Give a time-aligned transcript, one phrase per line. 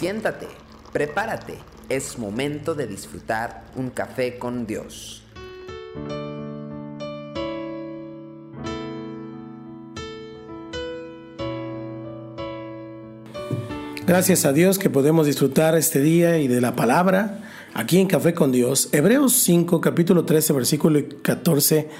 [0.00, 0.46] Siéntate,
[0.94, 1.58] prepárate,
[1.90, 5.22] es momento de disfrutar un café con Dios.
[14.06, 18.32] Gracias a Dios que podemos disfrutar este día y de la palabra aquí en Café
[18.32, 18.88] con Dios.
[18.92, 21.90] Hebreos 5, capítulo 13, versículo 14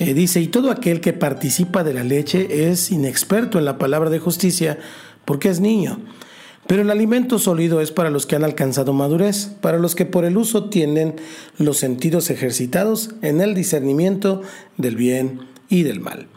[0.00, 4.10] eh, dice, y todo aquel que participa de la leche es inexperto en la palabra
[4.10, 4.80] de justicia
[5.24, 6.00] porque es niño.
[6.70, 10.24] Pero el alimento sólido es para los que han alcanzado madurez, para los que por
[10.24, 11.16] el uso tienen
[11.58, 14.42] los sentidos ejercitados en el discernimiento
[14.76, 16.28] del bien y del mal.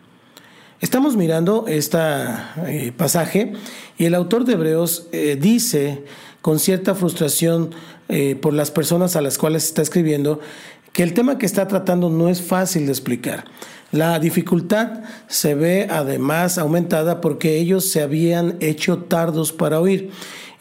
[0.81, 1.99] Estamos mirando este
[2.97, 3.53] pasaje
[3.99, 6.03] y el autor de Hebreos eh, dice
[6.41, 7.69] con cierta frustración
[8.09, 10.39] eh, por las personas a las cuales está escribiendo
[10.91, 13.45] que el tema que está tratando no es fácil de explicar.
[13.91, 20.11] La dificultad se ve además aumentada porque ellos se habían hecho tardos para oír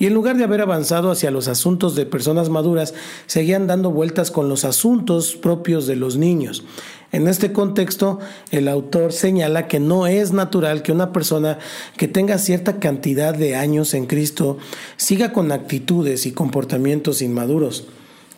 [0.02, 2.92] y en lugar de haber avanzado hacia los asuntos de personas maduras,
[3.26, 6.64] seguían dando vueltas con los asuntos propios de los niños.
[7.12, 8.18] En este contexto,
[8.50, 11.58] el autor señala que no es natural que una persona
[11.96, 14.58] que tenga cierta cantidad de años en Cristo
[14.96, 17.41] siga con actitudes y comportamientos inmaduros.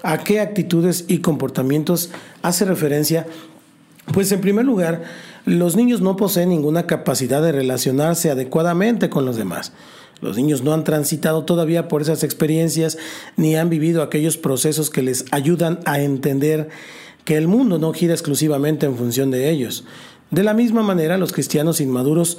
[0.02, 2.10] ¿A qué actitudes y comportamientos
[2.42, 3.26] hace referencia?
[4.12, 5.02] Pues en primer lugar,
[5.46, 9.72] los niños no poseen ninguna capacidad de relacionarse adecuadamente con los demás.
[10.20, 12.98] Los niños no han transitado todavía por esas experiencias
[13.36, 16.68] ni han vivido aquellos procesos que les ayudan a entender
[17.24, 19.84] que el mundo no gira exclusivamente en función de ellos.
[20.30, 22.38] De la misma manera, los cristianos inmaduros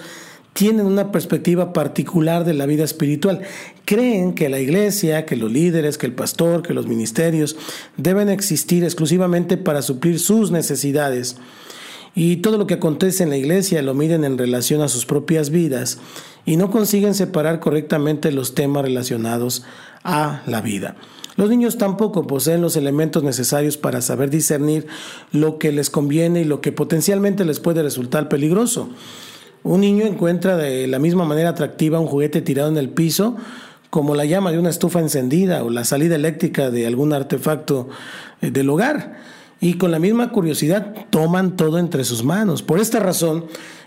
[0.56, 3.42] tienen una perspectiva particular de la vida espiritual.
[3.84, 7.58] Creen que la iglesia, que los líderes, que el pastor, que los ministerios
[7.98, 11.36] deben existir exclusivamente para suplir sus necesidades.
[12.16, 15.50] Y todo lo que acontece en la iglesia lo miden en relación a sus propias
[15.50, 15.98] vidas
[16.46, 19.66] y no consiguen separar correctamente los temas relacionados
[20.06, 20.96] a la vida.
[21.36, 24.88] Los niños tampoco poseen los elementos necesarios para saber discernir
[25.34, 28.90] lo que les conviene y lo que potencialmente les puede resultar peligroso.
[29.66, 33.36] Un niño encuentra de la misma manera atractiva un juguete tirado en el piso
[33.90, 37.90] como la llama de una estufa encendida o la salida eléctrica de algún artefacto
[38.42, 39.16] eh, del hogar.
[39.60, 42.62] Y con la misma curiosidad toman todo entre sus manos.
[42.62, 43.46] Por esta razón,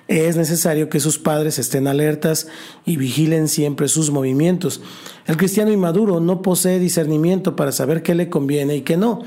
[0.08, 2.48] es necesario que sus padres estén alertas
[2.84, 4.80] y vigilen siempre sus movimientos.
[5.26, 9.22] El cristiano inmaduro no posee discernimiento para saber qué le conviene y qué no.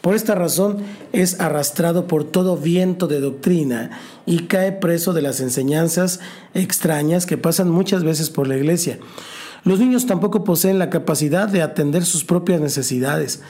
[0.00, 0.78] Por esta razón
[1.12, 3.90] es arrastrado por todo viento de doctrina
[4.26, 6.20] y cae preso de las enseñanzas
[6.54, 8.98] extrañas que pasan muchas veces por la iglesia.
[9.62, 13.40] Los niños tampoco poseen la capacidad de atender sus propias necesidades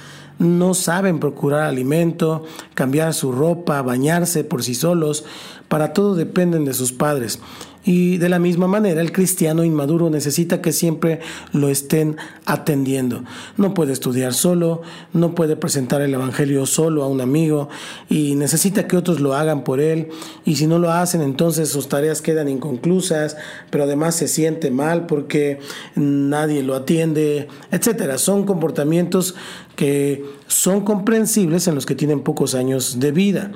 [0.40, 5.24] no saben procurar alimento, cambiar su ropa, bañarse por sí solos,
[5.68, 7.40] para todo dependen de sus padres.
[7.84, 11.20] Y de la misma manera, el cristiano inmaduro necesita que siempre
[11.52, 13.24] lo estén atendiendo.
[13.56, 14.82] No puede estudiar solo,
[15.14, 17.70] no puede presentar el Evangelio solo a un amigo
[18.10, 20.08] y necesita que otros lo hagan por él.
[20.44, 23.38] Y si no lo hacen, entonces sus tareas quedan inconclusas,
[23.70, 25.58] pero además se siente mal porque
[25.94, 28.16] nadie lo atiende, etc.
[28.16, 29.34] Son comportamientos
[29.74, 33.52] que son comprensibles en los que tienen pocos años de vida.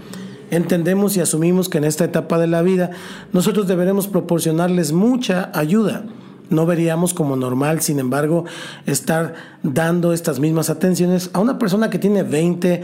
[0.50, 2.90] Entendemos y asumimos que en esta etapa de la vida
[3.32, 6.04] nosotros deberemos proporcionarles mucha ayuda.
[6.50, 8.44] No veríamos como normal, sin embargo,
[8.86, 12.82] estar dando estas mismas atenciones a una persona que tiene 20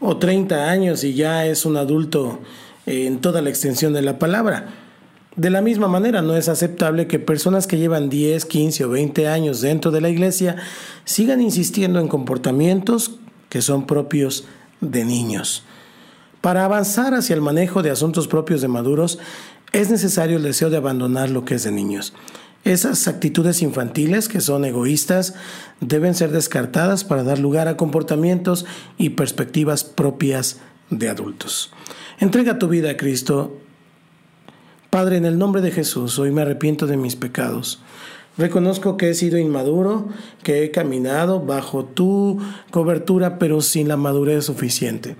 [0.00, 2.40] o 30 años y ya es un adulto
[2.86, 4.66] en toda la extensión de la palabra.
[5.36, 9.28] De la misma manera, no es aceptable que personas que llevan 10, 15 o 20
[9.28, 10.56] años dentro de la iglesia
[11.04, 13.12] sigan insistiendo en comportamientos
[13.48, 14.44] que son propios
[14.80, 15.64] de niños.
[16.42, 19.18] Para avanzar hacia el manejo de asuntos propios de maduros,
[19.72, 22.12] es necesario el deseo de abandonar lo que es de niños.
[22.64, 25.34] Esas actitudes infantiles que son egoístas
[25.80, 28.66] deben ser descartadas para dar lugar a comportamientos
[28.98, 30.58] y perspectivas propias
[30.90, 31.72] de adultos.
[32.20, 33.56] Entrega tu vida a Cristo
[34.92, 37.80] Padre, en el nombre de Jesús, hoy me arrepiento de mis pecados.
[38.36, 40.08] Reconozco que he sido inmaduro,
[40.42, 42.38] que he caminado bajo tu
[42.70, 45.16] cobertura, pero sin la madurez suficiente.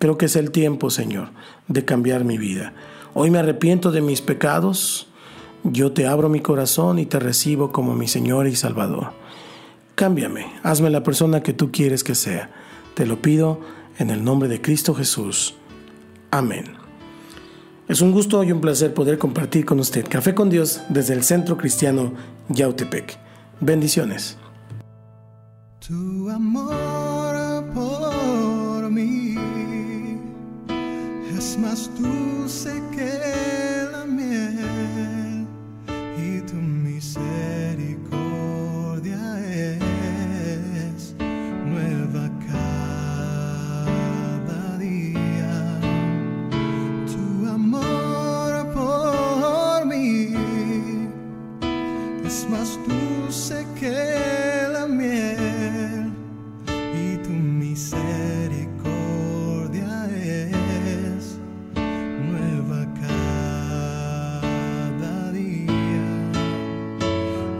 [0.00, 1.28] Creo que es el tiempo, Señor,
[1.68, 2.72] de cambiar mi vida.
[3.12, 5.08] Hoy me arrepiento de mis pecados.
[5.62, 9.12] Yo te abro mi corazón y te recibo como mi Señor y Salvador.
[9.96, 12.50] Cámbiame, hazme la persona que tú quieres que sea.
[12.94, 13.60] Te lo pido
[13.98, 15.56] en el nombre de Cristo Jesús.
[16.30, 16.64] Amén.
[17.86, 21.24] Es un gusto y un placer poder compartir con usted Café con Dios desde el
[21.24, 22.14] Centro Cristiano
[22.48, 23.18] Yautepec.
[23.60, 24.38] Bendiciones.
[31.50, 33.59] Es más dulce que